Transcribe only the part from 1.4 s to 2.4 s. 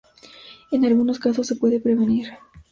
se puede prevenir.